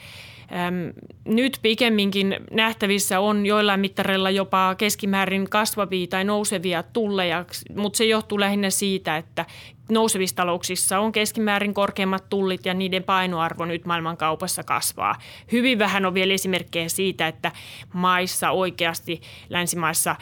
Nyt 1.26 1.60
pikemminkin 1.62 2.36
nähtävissä 2.52 3.20
on 3.20 3.46
joillain 3.46 3.80
mittareilla 3.80 4.30
jopa 4.30 4.76
keskimäärin 4.76 5.50
kasvavia 5.50 6.08
tai 6.08 6.24
nousevia 6.24 6.84
tulleja, 6.84 7.46
mutta 7.76 7.98
se 7.98 8.06
johtuu 8.06 8.40
lähinnä 8.40 8.70
siitä, 8.70 9.18
että 9.18 9.46
nousevissa 9.90 10.36
talouksissa 10.36 11.00
on 11.00 11.12
keskimäärin 11.12 11.74
korkeammat 11.74 12.30
tullit 12.30 12.66
ja 12.66 12.74
niiden 12.74 13.04
painoarvo 13.04 13.66
nyt 13.66 13.86
maailmankaupassa 13.86 14.64
kasvaa. 14.64 15.16
Hyvin 15.52 15.80
vähän 15.80 16.06
on 16.06 16.14
vielä 16.14 16.34
esimerkkejä 16.34 16.90
siitä, 16.90 17.28
että 17.28 17.52
maissa 17.94 18.52
oikeasti 18.52 19.22
länsimaissa 19.50 20.16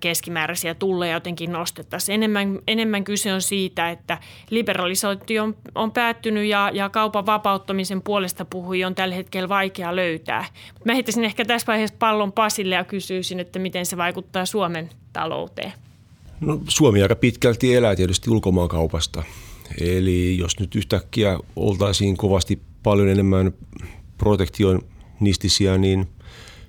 keskimääräisiä 0.00 0.74
tulleja 0.74 1.12
jotenkin 1.12 1.52
nostettaisiin. 1.52 2.14
Enemmän, 2.14 2.58
enemmän 2.68 3.04
kyse 3.04 3.32
on 3.32 3.42
siitä, 3.42 3.90
että 3.90 4.18
liberalisointi 4.50 5.38
on, 5.38 5.56
on 5.74 5.92
päättynyt 5.92 6.46
ja, 6.46 6.70
ja 6.72 6.88
kaupan 6.88 7.26
vapauttamisen 7.26 8.02
puolesta 8.02 8.44
puhujia 8.44 8.86
on 8.86 8.94
tällä 8.94 9.14
hetkellä 9.14 9.48
vaikea 9.48 9.96
löytää. 9.96 10.44
Mä 10.84 10.94
heittäisin 10.94 11.24
ehkä 11.24 11.44
tässä 11.44 11.66
vaiheessa 11.66 11.96
pallon 11.98 12.32
Pasille 12.32 12.74
ja 12.74 12.84
kysyisin, 12.84 13.40
että 13.40 13.58
miten 13.58 13.86
se 13.86 13.96
vaikuttaa 13.96 14.46
Suomen 14.46 14.90
talouteen. 15.12 15.72
No, 16.40 16.60
Suomi 16.68 17.02
aika 17.02 17.16
pitkälti 17.16 17.74
elää 17.74 17.96
tietysti 17.96 18.30
ulkomaankaupasta. 18.30 19.22
Eli 19.80 20.38
jos 20.38 20.60
nyt 20.60 20.74
yhtäkkiä 20.74 21.38
oltaisiin 21.56 22.16
kovasti 22.16 22.60
paljon 22.82 23.08
enemmän 23.08 23.52
protektionistisia, 24.18 25.78
niin 25.78 26.08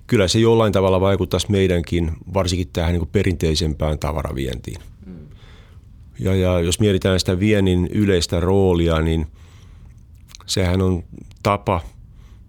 kyllä 0.08 0.28
se 0.28 0.40
jollain 0.40 0.74
tavalla 0.74 1.02
vaikuttaisi 1.02 1.52
meidänkin, 1.52 2.12
varsinkin 2.34 2.70
tähän 2.74 2.94
niin 2.94 3.08
perinteisempään 3.08 4.00
tavaravientiin. 4.00 4.82
Mm. 5.06 5.16
Ja, 6.20 6.36
ja 6.36 6.60
jos 6.60 6.80
mietitään 6.80 7.20
sitä 7.20 7.40
viennin 7.40 7.88
yleistä 7.92 8.40
roolia, 8.40 9.02
niin 9.02 9.28
sehän 10.46 10.82
on 10.82 11.04
tapa 11.44 11.82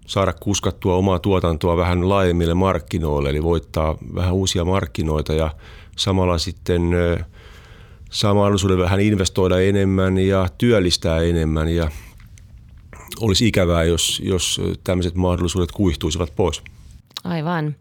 saada 0.07 0.33
kuskattua 0.33 0.95
omaa 0.95 1.19
tuotantoa 1.19 1.77
vähän 1.77 2.09
laajemmille 2.09 2.53
markkinoille, 2.53 3.29
eli 3.29 3.43
voittaa 3.43 3.97
vähän 4.15 4.33
uusia 4.33 4.65
markkinoita 4.65 5.33
ja– 5.33 5.51
samalla 5.99 6.37
sitten 6.37 6.91
saa 8.11 8.33
mahdollisuuden 8.33 8.77
vähän 8.77 8.99
investoida 8.99 9.61
enemmän 9.61 10.17
ja 10.17 10.47
työllistää 10.57 11.21
enemmän 11.21 11.69
ja 11.69 11.91
olisi 13.19 13.47
ikävää, 13.47 13.83
jos, 13.83 14.21
jos 14.25 14.61
tämmöiset 14.83 15.15
mahdollisuudet 15.15 15.71
kuihtuisivat 15.71 16.35
pois. 16.35 16.61
Aivan. 17.23 17.75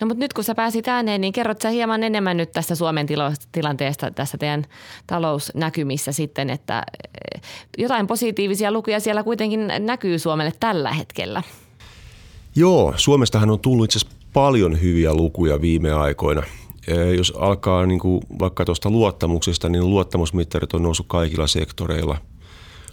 No 0.00 0.06
mutta 0.06 0.20
nyt 0.20 0.32
kun 0.32 0.44
sä 0.44 0.54
pääsit 0.54 0.88
ääneen, 0.88 1.20
niin 1.20 1.32
kerrot 1.32 1.60
sä 1.62 1.70
hieman 1.70 2.02
enemmän 2.02 2.36
nyt 2.36 2.52
tästä 2.52 2.74
Suomen 2.74 3.06
tilo- 3.06 3.34
tilanteesta 3.52 4.10
tässä 4.10 4.38
teidän 4.38 4.64
talousnäkymissä 5.06 6.12
sitten, 6.12 6.50
että 6.50 6.82
jotain 7.78 8.06
positiivisia 8.06 8.72
lukuja 8.72 9.00
siellä 9.00 9.22
kuitenkin 9.22 9.72
näkyy 9.78 10.18
Suomelle 10.18 10.52
tällä 10.60 10.92
hetkellä. 10.92 11.42
Joo, 12.56 12.94
Suomestahan 12.96 13.50
on 13.50 13.60
tullut 13.60 13.84
itse 13.84 13.98
asiassa 13.98 14.16
paljon 14.32 14.80
hyviä 14.80 15.14
lukuja 15.14 15.60
viime 15.60 15.92
aikoina– 15.92 16.42
jos 17.16 17.32
alkaa 17.36 17.86
niin 17.86 18.00
kuin 18.00 18.22
vaikka 18.38 18.64
tuosta 18.64 18.90
luottamuksesta, 18.90 19.68
niin 19.68 19.90
luottamusmittarit 19.90 20.74
on 20.74 20.82
noussut 20.82 21.06
kaikilla 21.08 21.46
sektoreilla 21.46 22.18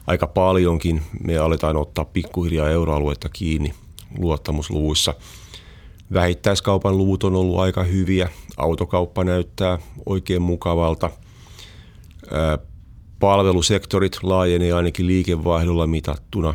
aika 0.08 0.28
paljonkin. 0.28 1.02
Me 1.24 1.38
aletaan 1.38 1.78
ottaa 1.78 2.06
pikkuhiljaa 2.06 2.70
euroaluetta 2.70 3.30
kiinni 3.30 3.74
luottamusluvuissa. 4.18 5.14
Vähittäiskaupan 6.14 6.98
luvut 6.98 7.24
on 7.24 7.36
ollut 7.36 7.60
aika 7.60 7.84
hyviä. 7.84 8.30
Autokauppa 8.58 9.24
näyttää 9.24 9.80
oikein 10.06 10.42
mukavalta. 10.42 11.10
Palvelusektorit 13.20 14.24
laajenee 14.24 14.74
ainakin 14.74 15.08
liikevaihdolla 15.08 15.88
mitattuna. 15.88 16.54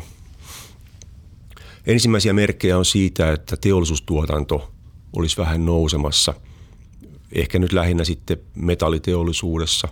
Ensimmäisiä 1.87 2.33
merkkejä 2.33 2.77
on 2.77 2.85
siitä, 2.85 3.31
että 3.31 3.57
teollisuustuotanto 3.57 4.71
olisi 5.15 5.37
vähän 5.37 5.65
nousemassa– 5.65 6.33
ehkä 7.35 7.59
nyt 7.59 7.73
lähinnä 7.73 8.03
sitten 8.03 8.37
metalliteollisuudessa, 8.55 9.87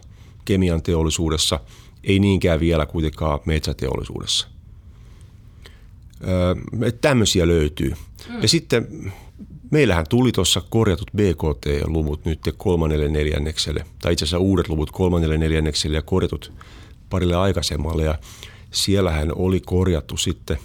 kemian 0.46 0.82
teollisuudessa, 0.82 1.60
ei 2.04 2.20
niinkään 2.20 2.60
vielä 2.60 2.86
kuitenkaan 2.86 3.40
metsäteollisuudessa. 3.46 4.48
Öö, 6.28 6.56
tämmöisiä 7.02 7.48
löytyy. 7.48 7.94
Mm. 8.30 8.42
Ja 8.42 8.48
sitten 8.48 9.14
meillähän 9.72 10.06
tuli 10.10 10.32
tuossa 10.32 10.62
korjatut 10.70 11.12
BKT-luvut 11.16 12.26
nyt 12.26 12.40
kolmannelle 12.58 13.08
neljännekselle, 13.08 13.86
tai 14.02 14.14
itse 14.14 14.26
asiassa 14.26 14.38
uudet 14.38 14.70
luvut 14.70 14.92
kolmannelle 14.92 15.38
neljännekselle 15.38 15.98
ja 15.98 16.02
korjatut 16.02 16.54
parille 17.10 17.36
aikaisemmalle. 17.36 18.04
Ja 18.04 18.20
siellähän 18.72 19.32
oli 19.36 19.60
korjattu 19.60 20.18
sitten 20.18 20.58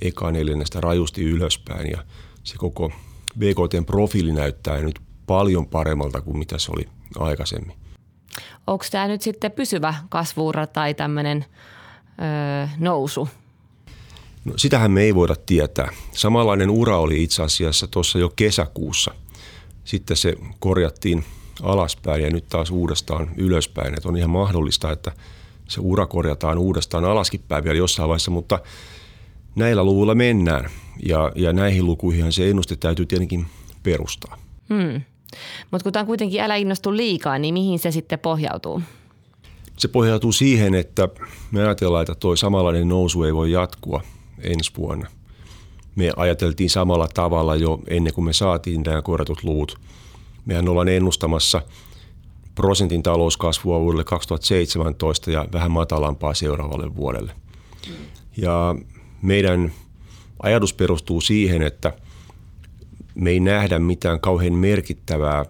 eka 0.00 0.30
neljännestä 0.30 0.80
rajusti 0.80 1.22
ylöspäin 1.22 1.90
ja 1.90 2.04
se 2.44 2.56
koko 2.58 2.92
BKTn 3.38 3.84
profiili 3.84 4.32
näyttää 4.32 4.80
nyt 4.80 5.00
paljon 5.26 5.66
paremmalta 5.66 6.20
kuin 6.20 6.38
mitä 6.38 6.58
se 6.58 6.72
oli 6.72 6.88
aikaisemmin. 7.18 7.76
Onko 8.66 8.84
tämä 8.90 9.08
nyt 9.08 9.22
sitten 9.22 9.52
pysyvä 9.52 9.94
kasvuura 10.08 10.66
tai 10.66 10.94
tämmöinen 10.94 11.44
öö, 12.22 12.68
nousu? 12.78 13.28
No, 14.44 14.52
sitähän 14.56 14.90
me 14.90 15.02
ei 15.02 15.14
voida 15.14 15.36
tietää. 15.46 15.88
Samanlainen 16.12 16.70
ura 16.70 16.98
oli 16.98 17.22
itse 17.22 17.42
asiassa 17.42 17.86
tuossa 17.86 18.18
jo 18.18 18.32
kesäkuussa. 18.36 19.14
Sitten 19.84 20.16
se 20.16 20.34
korjattiin 20.58 21.24
alaspäin 21.62 22.22
ja 22.22 22.30
nyt 22.30 22.48
taas 22.48 22.70
uudestaan 22.70 23.30
ylöspäin. 23.36 23.94
Et 23.94 24.06
on 24.06 24.16
ihan 24.16 24.30
mahdollista, 24.30 24.92
että 24.92 25.12
se 25.68 25.80
ura 25.80 26.06
korjataan 26.06 26.58
uudestaan 26.58 27.04
alaskin 27.04 27.40
päin 27.48 27.64
vielä 27.64 27.78
jossain 27.78 28.08
vaiheessa, 28.08 28.30
mutta 28.30 28.58
näillä 29.54 29.84
luvuilla 29.84 30.14
mennään. 30.14 30.70
Ja, 31.06 31.32
ja 31.34 31.52
näihin 31.52 31.86
lukuihin 31.86 32.32
se 32.32 32.50
ennuste 32.50 32.76
täytyy 32.76 33.06
tietenkin 33.06 33.46
perustaa. 33.82 34.38
Hmm. 34.68 35.02
Mutta 35.70 35.82
kun 35.82 35.92
tämä 35.92 36.00
on 36.00 36.06
kuitenkin 36.06 36.40
älä 36.40 36.56
innostu 36.56 36.96
liikaa, 36.96 37.38
niin 37.38 37.54
mihin 37.54 37.78
se 37.78 37.90
sitten 37.90 38.18
pohjautuu? 38.18 38.82
Se 39.76 39.88
pohjautuu 39.88 40.32
siihen, 40.32 40.74
että 40.74 41.08
me 41.50 41.62
ajatellaan, 41.62 42.02
että 42.02 42.14
tuo 42.14 42.36
samanlainen 42.36 42.88
nousu 42.88 43.22
ei 43.22 43.34
voi 43.34 43.52
jatkua 43.52 44.02
ensi 44.40 44.72
vuonna. 44.76 45.08
Me 45.96 46.12
ajateltiin 46.16 46.70
samalla 46.70 47.08
tavalla 47.14 47.56
jo 47.56 47.80
ennen 47.88 48.14
kuin 48.14 48.24
me 48.24 48.32
saatiin 48.32 48.82
nämä 48.82 49.02
korjatut 49.02 49.44
luvut. 49.44 49.80
Mehän 50.44 50.68
ollaan 50.68 50.88
ennustamassa 50.88 51.62
prosentin 52.54 53.02
talouskasvua 53.02 53.80
vuodelle 53.80 54.04
2017 54.04 55.30
ja 55.30 55.48
vähän 55.52 55.70
matalampaa 55.70 56.34
seuraavalle 56.34 56.96
vuodelle. 56.96 57.32
Ja 58.36 58.74
meidän 59.22 59.72
ajatus 60.42 60.74
perustuu 60.74 61.20
siihen, 61.20 61.62
että– 61.62 61.92
me 63.16 63.30
ei 63.30 63.40
nähdä 63.40 63.78
mitään 63.78 64.20
kauhean 64.20 64.52
merkittävää 64.52 65.44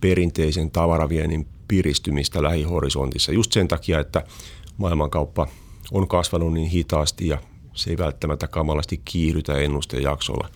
perinteisen 0.00 0.70
tavaraviennin 0.70 1.46
piristymistä 1.68 2.42
lähihorisontissa. 2.42 3.32
Just 3.32 3.52
sen 3.52 3.68
takia, 3.68 4.00
että 4.00 4.24
maailmankauppa 4.76 5.46
on 5.92 6.08
kasvanut 6.08 6.52
niin 6.52 6.68
hitaasti 6.68 7.28
ja 7.28 7.38
se 7.74 7.90
ei 7.90 7.98
välttämättä 7.98 8.48
kamalasti 8.48 9.00
kiihdytä 9.04 9.54
ennustejaksolla. 9.54 10.48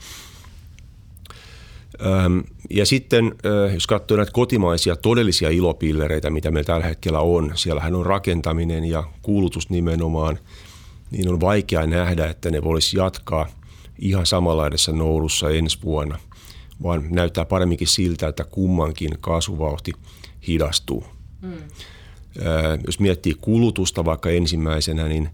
Ja 2.71 2.87
sitten 2.87 3.35
jos 3.75 3.87
katsoo 3.87 4.17
näitä 4.17 4.33
kotimaisia 4.33 4.97
todellisia 4.97 5.51
ilopillereitä, 5.51 6.31
mitä 6.31 6.51
meillä 6.51 6.67
tällä 6.67 6.87
hetkellä 6.87 7.21
on, 7.21 7.53
siellähän 7.55 7.95
on 7.95 8.07
rakentaminen 8.07 8.85
ja 8.85 9.05
kuulutus 9.23 9.71
nimenomaan 9.71 10.39
niin 11.11 11.29
on 11.29 11.41
vaikea 11.41 11.87
nähdä, 11.87 12.27
että 12.27 12.51
ne 12.51 12.63
voisi 12.63 12.97
jatkaa 12.97 13.47
ihan 13.99 14.27
samanlaisessa 14.27 14.93
nousussa 14.93 15.51
ensi 15.51 15.79
vuonna, 15.85 16.19
vaan 16.83 17.05
näyttää 17.11 17.45
paremminkin 17.45 17.89
siltä, 17.89 18.29
että 18.29 18.45
kummankin 18.45 19.11
kasvuvauhti 19.21 19.93
hidastuu. 20.47 21.05
Mm. 21.43 21.53
Jos 22.87 23.01
miettii 23.01 23.35
kulutusta 23.41 24.05
vaikka 24.05 24.31
ensimmäisenä, 24.31 25.09
niin 25.09 25.29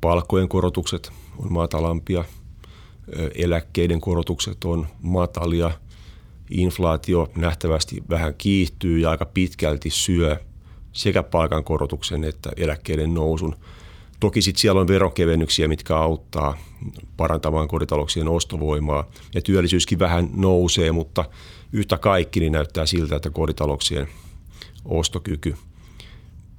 palkkojen 0.00 0.48
korotukset 0.48 1.12
on 1.38 1.52
matalampia, 1.52 2.24
eläkkeiden 3.34 4.00
korotukset 4.00 4.64
on 4.64 4.86
matalia, 5.02 5.70
inflaatio 6.50 7.28
nähtävästi 7.36 8.02
vähän 8.10 8.34
kiihtyy 8.34 8.98
ja 8.98 9.10
aika 9.10 9.26
pitkälti 9.26 9.90
syö 9.90 10.36
sekä 10.92 11.22
palkankorotuksen 11.22 12.24
että 12.24 12.50
eläkkeiden 12.56 13.14
nousun. 13.14 13.56
Toki 14.20 14.42
sitten 14.42 14.60
siellä 14.60 14.80
on 14.80 14.88
veronkevennyksiä, 14.88 15.68
mitkä 15.68 15.96
auttaa 15.96 16.58
parantamaan 17.16 17.68
kotitalouksien 17.68 18.28
ostovoimaa 18.28 19.10
ja 19.34 19.42
työllisyyskin 19.42 19.98
vähän 19.98 20.30
nousee, 20.34 20.92
mutta 20.92 21.24
yhtä 21.72 21.98
kaikki 21.98 22.40
niin 22.40 22.52
näyttää 22.52 22.86
siltä, 22.86 23.16
että 23.16 23.30
kotitalouksien 23.30 24.08
ostokyky 24.84 25.56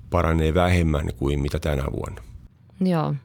paranee 0.10 0.54
vähemmän 0.54 1.10
kuin 1.18 1.42
mitä 1.42 1.60
tänä 1.60 1.84
vuonna. 1.96 2.22
Joo. 2.82 3.16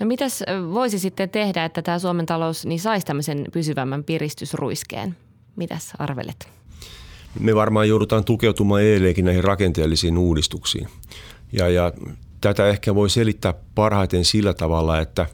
No 0.00 0.06
mitäs 0.06 0.42
voisi 0.72 0.98
sitten 0.98 1.30
tehdä, 1.30 1.64
että 1.64 1.82
tämä 1.82 1.98
Suomen 1.98 2.26
talous 2.26 2.66
niin 2.66 2.80
saisi 2.80 3.06
tämmöisen 3.06 3.46
pysyvämmän 3.52 4.04
piristysruiskeen? 4.04 5.16
Mitäs 5.56 5.92
arvelet? 5.98 6.48
Me 7.40 7.54
varmaan 7.54 7.88
joudutaan 7.88 8.24
tukeutumaan 8.24 8.82
edelleenkin 8.82 9.24
näihin 9.24 9.44
rakenteellisiin 9.44 10.18
uudistuksiin. 10.18 10.88
Ja, 11.52 11.68
ja 11.68 11.92
tätä 12.40 12.68
ehkä 12.68 12.94
voi 12.94 13.10
selittää 13.10 13.54
parhaiten 13.74 14.24
sillä 14.24 14.54
tavalla, 14.54 15.00
että 15.00 15.26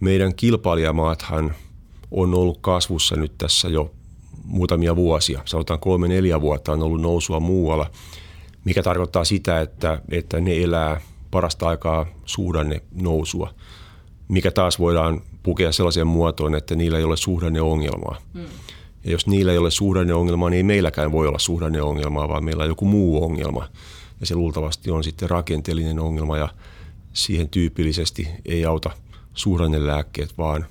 meidän 0.00 0.34
kilpailijamaathan 0.34 1.54
on 2.10 2.34
ollut 2.34 2.58
kasvussa 2.60 3.16
nyt 3.16 3.32
tässä 3.38 3.68
jo 3.68 3.90
muutamia 4.44 4.96
vuosia. 4.96 5.42
Sanotaan 5.44 5.80
kolme, 5.80 6.08
neljä 6.08 6.40
vuotta 6.40 6.72
on 6.72 6.82
ollut 6.82 7.00
nousua 7.00 7.40
muualla, 7.40 7.90
mikä 8.64 8.82
tarkoittaa 8.82 9.24
sitä, 9.24 9.60
että, 9.60 10.02
että 10.10 10.40
ne 10.40 10.62
elää 10.62 11.00
parasta 11.30 11.68
aikaa 11.68 12.06
suhdanne 12.24 12.82
nousua, 12.94 13.54
mikä 14.28 14.50
taas 14.50 14.78
voidaan 14.78 15.22
pukea 15.42 15.72
sellaiseen 15.72 16.06
muotoon, 16.06 16.54
että 16.54 16.74
niillä 16.74 16.98
ei 16.98 17.04
ole 17.04 17.16
suhdanneongelmaa. 17.16 18.16
Mm. 18.34 18.44
Ja 19.04 19.10
jos 19.10 19.26
niillä 19.26 19.52
ei 19.52 19.58
ole 19.58 19.70
suhdanneongelmaa, 19.70 20.50
niin 20.50 20.56
ei 20.56 20.62
meilläkään 20.62 21.12
voi 21.12 21.28
olla 21.28 21.38
suhdanneongelmaa, 21.38 22.28
vaan 22.28 22.44
meillä 22.44 22.62
on 22.62 22.68
joku 22.68 22.84
muu 22.84 23.24
ongelma. 23.24 23.68
Ja 24.22 24.26
se 24.26 24.34
luultavasti 24.34 24.90
on 24.90 25.04
sitten 25.04 25.30
rakenteellinen 25.30 26.00
ongelma 26.00 26.36
ja 26.36 26.48
siihen 27.12 27.48
tyypillisesti 27.48 28.28
ei 28.44 28.64
auta 28.64 28.90
suhdannelääkkeet, 29.34 30.38
vaan 30.38 30.66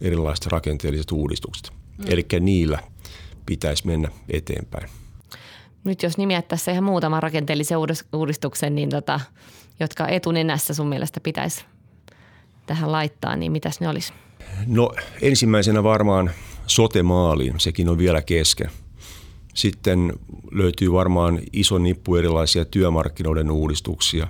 erilaiset 0.00 0.46
rakenteelliset 0.46 1.12
uudistukset. 1.12 1.72
Mm. 1.98 2.04
Eli 2.08 2.26
niillä 2.40 2.78
pitäisi 3.46 3.86
mennä 3.86 4.08
eteenpäin. 4.28 4.88
Nyt 5.84 6.02
jos 6.02 6.14
tässä 6.48 6.72
ihan 6.72 6.84
muutaman 6.84 7.22
rakenteellisen 7.22 7.78
uudistuksen, 8.12 8.74
niin 8.74 8.90
tota, 8.90 9.20
jotka 9.80 10.08
etunenässä 10.08 10.74
sun 10.74 10.88
mielestä 10.88 11.20
pitäisi 11.20 11.64
tähän 12.66 12.92
laittaa, 12.92 13.36
niin 13.36 13.52
mitäs 13.52 13.80
ne 13.80 13.88
olisi? 13.88 14.12
No 14.66 14.92
ensimmäisenä 15.22 15.82
varmaan 15.82 16.30
sote-maaliin, 16.66 17.60
sekin 17.60 17.88
on 17.88 17.98
vielä 17.98 18.22
kesken. 18.22 18.70
Sitten 19.54 20.12
löytyy 20.50 20.92
varmaan 20.92 21.40
iso 21.52 21.78
nippu 21.78 22.16
erilaisia 22.16 22.64
työmarkkinoiden 22.64 23.50
uudistuksia. 23.50 24.28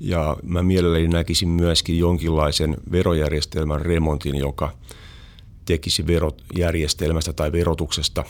Ja 0.00 0.36
mä 0.42 0.62
mielelläni 0.62 1.08
näkisin 1.08 1.48
myöskin 1.48 1.98
jonkinlaisen 1.98 2.76
verojärjestelmän 2.92 3.80
remontin, 3.80 4.36
joka 4.36 4.72
tekisi 5.64 6.06
verojärjestelmästä 6.06 7.32
tai 7.32 7.52
verotuksesta 7.52 8.24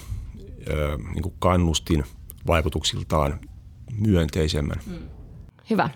niin 1.15 1.23
kuin 1.23 1.35
kannustin 1.39 2.05
vaikutuksiltaan 2.47 3.41
myönteisemmän. 3.99 4.81
Mm. 4.87 4.99
Hyvä. 5.71 5.91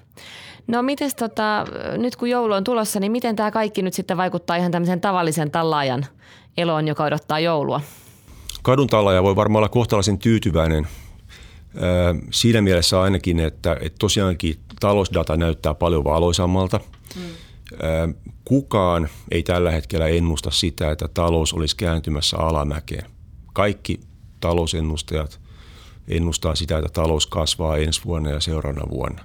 No 0.67 0.83
miten 0.83 1.11
tota, 1.19 1.67
nyt 1.97 2.17
kun 2.17 2.31
joulu 2.31 2.53
on 2.53 2.65
tulossa, 2.65 3.01
niin 3.01 3.13
miten 3.13 3.37
tämä 3.37 3.51
kaikki 3.51 3.83
nyt 3.83 3.95
sitten 3.95 4.17
vaikuttaa 4.17 4.57
ihan 4.57 4.71
tämmöisen 4.71 5.01
tavallisen 5.01 5.51
tallaajan 5.51 6.07
eloon, 6.57 6.89
joka 6.89 7.05
odottaa 7.05 7.41
joulua? 7.41 7.81
Kadun 8.63 8.87
tallaaja 8.87 9.23
voi 9.23 9.37
varmaan 9.37 9.61
olla 9.61 9.69
kohtalaisen 9.69 10.19
tyytyväinen 10.19 10.89
siinä 12.31 12.61
mielessä 12.61 13.01
ainakin, 13.01 13.41
että, 13.41 13.77
että 13.81 13.99
tosiaankin 13.99 14.55
talousdata 14.81 15.37
näyttää 15.37 15.75
paljon 15.75 16.05
valoisammalta. 16.05 16.81
Mm. 17.17 17.23
Kukaan 18.45 19.09
ei 19.31 19.43
tällä 19.43 19.71
hetkellä 19.71 20.07
ennusta 20.07 20.51
sitä, 20.51 20.91
että 20.91 21.09
talous 21.09 21.53
olisi 21.53 21.77
kääntymässä 21.77 22.37
alamäkeen. 22.37 23.11
Kaikki 23.53 24.01
talousennustajat 24.41 25.41
ennustaa 26.09 26.55
sitä, 26.55 26.79
että 26.79 26.91
talous 26.93 27.27
kasvaa 27.27 27.77
ensi 27.77 28.01
vuonna 28.05 28.31
ja 28.31 28.41
seuraavana 28.41 28.91
vuonna. 28.91 29.25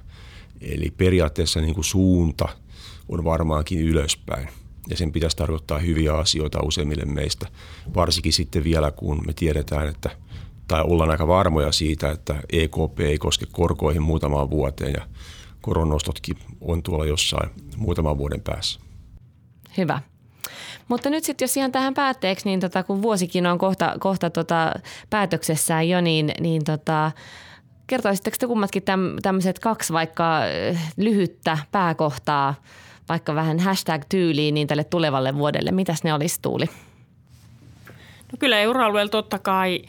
Eli 0.60 0.92
periaatteessa 0.96 1.60
niin 1.60 1.74
kuin 1.74 1.84
suunta 1.84 2.48
on 3.08 3.24
varmaankin 3.24 3.80
ylöspäin. 3.80 4.48
Ja 4.90 4.96
sen 4.96 5.12
pitäisi 5.12 5.36
tarkoittaa 5.36 5.78
hyviä 5.78 6.14
asioita 6.14 6.62
useimmille 6.62 7.04
meistä, 7.04 7.46
varsinkin 7.94 8.32
sitten 8.32 8.64
vielä 8.64 8.90
kun 8.90 9.22
me 9.26 9.32
tiedetään, 9.32 9.88
että 9.88 10.10
tai 10.68 10.82
ollaan 10.82 11.10
aika 11.10 11.26
varmoja 11.26 11.72
siitä, 11.72 12.10
että 12.10 12.34
EKP 12.52 13.00
ei 13.00 13.18
koske 13.18 13.46
korkoihin 13.52 14.02
muutamaan 14.02 14.50
vuoteen 14.50 14.92
ja 14.92 15.06
koronostotkin 15.60 16.36
on 16.60 16.82
tuolla 16.82 17.06
jossain 17.06 17.50
muutaman 17.76 18.18
vuoden 18.18 18.40
päässä. 18.40 18.80
Hyvä. 19.76 20.00
Mutta 20.88 21.10
nyt 21.10 21.24
sitten 21.24 21.44
jos 21.44 21.56
ihan 21.56 21.72
tähän 21.72 21.94
päätteeksi, 21.94 22.48
niin 22.48 22.60
tota, 22.60 22.82
kun 22.82 23.02
vuosikin 23.02 23.46
on 23.46 23.58
kohta, 23.58 23.94
kohta 24.00 24.30
tota 24.30 24.72
päätöksessään 25.10 25.88
jo, 25.88 26.00
niin, 26.00 26.32
niin 26.40 26.64
tota, 26.64 27.12
kertoisitteko 27.86 28.36
te 28.40 28.46
kummatkin 28.46 28.82
tämmöiset 29.22 29.58
kaksi 29.58 29.92
vaikka 29.92 30.38
äh, 30.38 30.92
lyhyttä 30.96 31.58
pääkohtaa, 31.72 32.54
vaikka 33.08 33.34
vähän 33.34 33.58
hashtag-tyyliin 33.58 34.54
niin 34.54 34.66
tälle 34.66 34.84
tulevalle 34.84 35.34
vuodelle? 35.34 35.72
Mitäs 35.72 36.04
ne 36.04 36.14
olisi 36.14 36.42
Tuuli? 36.42 36.66
No 38.32 38.38
kyllä 38.38 38.58
euroalueella 38.58 39.10
totta 39.10 39.38
kai 39.38 39.82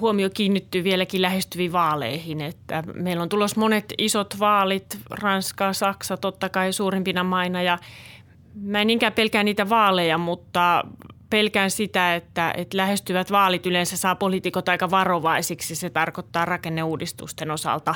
huomio 0.00 0.30
kiinnittyy 0.30 0.84
vieläkin 0.84 1.22
lähestyviin 1.22 1.72
vaaleihin. 1.72 2.40
Että 2.40 2.82
meillä 2.94 3.22
on 3.22 3.28
tulos 3.28 3.56
monet 3.56 3.94
isot 3.98 4.38
vaalit, 4.38 4.98
Ranska, 5.10 5.72
Saksa 5.72 6.16
totta 6.16 6.48
kai 6.48 6.72
suurimpina 6.72 7.24
maina 7.24 7.62
ja 7.62 7.78
mä 8.54 8.80
en 8.80 8.86
niinkään 8.86 9.12
pelkää 9.12 9.42
niitä 9.42 9.68
vaaleja, 9.68 10.18
mutta 10.18 10.84
pelkään 11.30 11.70
sitä, 11.70 12.14
että, 12.14 12.54
että 12.56 12.76
lähestyvät 12.76 13.30
vaalit 13.30 13.66
yleensä 13.66 13.96
saa 13.96 14.14
poliitikot 14.14 14.68
aika 14.68 14.90
varovaisiksi. 14.90 15.74
Se 15.74 15.90
tarkoittaa 15.90 16.44
rakenneuudistusten 16.44 17.50
osalta 17.50 17.94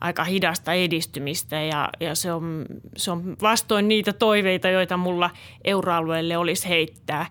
aika 0.00 0.24
hidasta 0.24 0.72
edistymistä 0.72 1.60
ja, 1.60 1.88
ja 2.00 2.14
se, 2.14 2.32
on, 2.32 2.66
se 2.96 3.10
on 3.10 3.36
vastoin 3.42 3.88
niitä 3.88 4.12
toiveita, 4.12 4.68
joita 4.68 4.96
mulla 4.96 5.30
euroalueelle 5.64 6.36
olisi 6.36 6.68
heittää. 6.68 7.26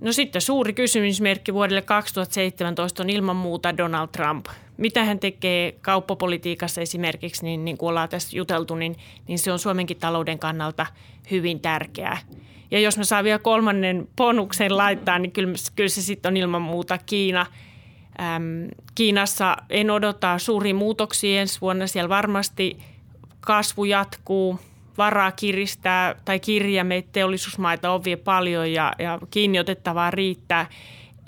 No 0.00 0.12
sitten 0.12 0.42
suuri 0.42 0.72
kysymysmerkki 0.72 1.54
vuodelle 1.54 1.82
2017 1.82 3.02
on 3.02 3.10
ilman 3.10 3.36
muuta 3.36 3.76
Donald 3.76 4.08
Trump. 4.12 4.46
Mitä 4.76 5.04
hän 5.04 5.18
tekee 5.18 5.72
kauppapolitiikassa 5.80 6.80
esimerkiksi, 6.80 7.44
niin, 7.44 7.64
niin 7.64 7.78
kuin 7.78 7.88
ollaan 7.88 8.08
tässä 8.08 8.36
juteltu, 8.36 8.74
niin, 8.74 8.96
niin 9.28 9.38
se 9.38 9.52
on 9.52 9.58
Suomenkin 9.58 9.96
talouden 9.96 10.38
kannalta 10.38 10.86
hyvin 11.30 11.60
tärkeää. 11.60 12.18
Ja 12.70 12.80
jos 12.80 12.98
mä 12.98 13.04
saan 13.04 13.24
vielä 13.24 13.38
kolmannen 13.38 14.08
bonuksen 14.16 14.76
laittaa, 14.76 15.18
niin 15.18 15.32
kyllä, 15.32 15.54
kyllä 15.76 15.88
se 15.88 16.02
sitten 16.02 16.32
on 16.32 16.36
ilman 16.36 16.62
muuta 16.62 16.98
Kiina. 16.98 17.46
Kiinassa 18.94 19.56
en 19.70 19.90
odota 19.90 20.38
suuria 20.38 20.74
muutoksia 20.74 21.40
ensi 21.40 21.60
vuonna. 21.60 21.86
Siellä 21.86 22.08
varmasti 22.08 22.78
kasvu 23.40 23.84
jatkuu, 23.84 24.60
varaa 24.98 25.32
kiristää 25.32 26.14
tai 26.24 26.40
kirjamme 26.40 27.04
teollisuusmaita 27.12 27.90
on 27.90 28.04
vielä 28.04 28.20
paljon 28.24 28.72
ja, 28.72 28.92
ja 28.98 29.18
kiinni 29.30 29.58
otettavaa 29.58 30.10
riittää. 30.10 30.66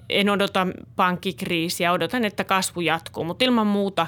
En 0.08 0.30
odota 0.30 0.66
pankkikriisiä, 0.96 1.92
odotan, 1.92 2.24
että 2.24 2.44
kasvu 2.44 2.80
jatkuu, 2.80 3.24
mutta 3.24 3.44
ilman 3.44 3.66
muuta 3.66 4.06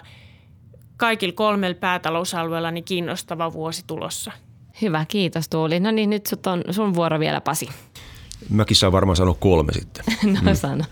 kaikilla 0.97 1.35
kolmella 1.35 1.77
päätalousalueella 1.81 2.71
niin 2.71 2.85
kiinnostava 2.85 3.53
vuosi 3.53 3.85
tulossa. 3.87 4.33
Hyvä, 4.83 5.05
kiitos 5.09 5.49
Tuuli. 5.49 5.81
No 5.81 5.91
niin, 5.91 6.11
nyt 6.11 6.27
sut 6.27 6.47
on 6.47 6.65
sun 6.71 6.95
vuoro 6.95 7.21
vielä 7.21 7.41
Pasi. 7.41 7.69
Mäkin 8.51 8.77
saan 8.77 8.93
varmaan 8.93 9.17
sanoa 9.17 9.35
kolme 9.35 9.73
sitten. 9.73 10.05
no 10.35 10.41
mm. 10.43 10.55
sano. 10.55 10.85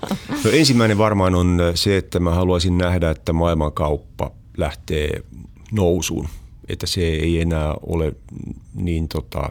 No, 0.45 0.51
ensimmäinen 0.53 0.99
varmaan 0.99 1.35
on 1.35 1.59
se, 1.75 1.97
että 1.97 2.21
mä 2.21 2.35
haluaisin 2.35 2.79
nähdä, 2.79 3.11
että 3.11 3.33
maailmankauppa 3.33 4.31
lähtee 4.57 5.25
nousuun. 5.73 6.29
Että 6.69 6.87
se 6.87 7.01
ei 7.01 7.41
enää 7.41 7.75
ole 7.87 8.13
niin 8.75 9.09
tota, 9.09 9.49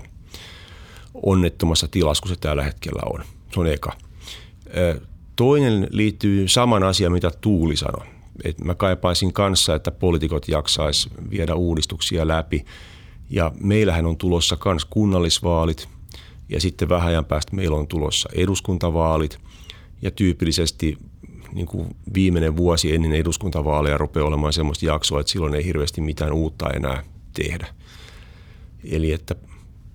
onnettomassa 1.13 1.87
tilassa 1.87 2.21
kuin 2.21 2.29
se 2.35 2.39
tällä 2.39 2.63
hetkellä 2.63 3.01
on. 3.05 3.23
Se 3.53 3.59
on 3.59 3.67
eka. 3.67 3.91
Toinen 5.35 5.87
liittyy 5.89 6.47
saman 6.47 6.83
asiaan, 6.83 7.13
mitä 7.13 7.31
Tuuli 7.41 7.75
sanoi. 7.75 8.05
Et 8.43 8.59
mä 8.59 8.75
kaipaisin 8.75 9.33
kanssa, 9.33 9.75
että 9.75 9.91
poliitikot 9.91 10.47
jaksais 10.47 11.09
viedä 11.29 11.55
uudistuksia 11.55 12.27
läpi– 12.27 12.65
Ja 13.31 13.51
meillähän 13.59 14.05
on 14.05 14.17
tulossa 14.17 14.57
myös 14.65 14.85
kunnallisvaalit 14.85 15.89
ja 16.51 16.61
sitten 16.61 16.89
vähän 16.89 17.07
ajan 17.07 17.25
päästä 17.25 17.55
meillä 17.55 17.77
on 17.77 17.87
tulossa 17.87 18.29
eduskuntavaalit 18.33 19.39
ja 20.01 20.11
tyypillisesti 20.11 20.97
niin 21.53 21.67
kuin 21.67 21.95
viimeinen 22.13 22.57
vuosi 22.57 22.95
ennen 22.95 23.13
eduskuntavaaleja 23.13 23.97
rupeaa 23.97 24.27
olemaan 24.27 24.53
sellaista 24.53 24.85
jaksoa, 24.85 25.19
että 25.19 25.31
silloin 25.31 25.55
ei 25.55 25.65
hirveästi 25.65 26.01
mitään 26.01 26.33
uutta 26.33 26.69
enää 26.69 27.03
tehdä. 27.33 27.67
Eli 28.83 29.11
että 29.11 29.35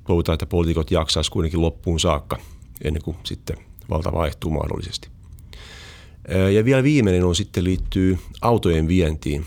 toivotaan, 0.06 0.34
että 0.34 0.46
poliitikot 0.46 0.90
jaksaisi 0.90 1.30
kuitenkin 1.30 1.62
loppuun 1.62 2.00
saakka 2.00 2.38
ennen 2.84 3.02
kuin 3.02 3.16
sitten 3.24 3.56
valta 3.90 4.12
vaihtuu 4.12 4.50
mahdollisesti. 4.50 5.08
Ja 6.54 6.64
vielä 6.64 6.82
viimeinen 6.82 7.24
on 7.24 7.34
sitten 7.34 7.64
liittyy 7.64 8.18
autojen 8.40 8.88
vientiin. 8.88 9.46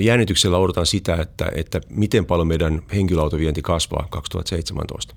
Jännityksellä 0.00 0.58
odotan 0.58 0.86
sitä, 0.86 1.16
että, 1.16 1.50
että 1.54 1.80
miten 1.88 2.26
paljon 2.26 2.48
meidän 2.48 2.82
henkilöautovienti 2.94 3.62
kasvaa 3.62 4.06
2017. 4.10 5.14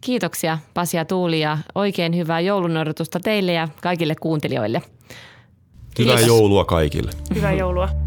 Kiitoksia 0.00 0.58
Pasi 0.74 0.96
ja 0.96 1.04
Tuuli 1.04 1.40
ja 1.40 1.58
oikein 1.74 2.16
hyvää 2.16 2.40
joulun 2.40 2.76
odotusta 2.76 3.20
teille 3.20 3.52
ja 3.52 3.68
kaikille 3.82 4.14
kuuntelijoille. 4.14 4.82
Hyvää 5.98 6.14
Kiitos. 6.14 6.26
joulua 6.26 6.64
kaikille. 6.64 7.10
Hyvää 7.34 7.52
joulua. 7.52 8.05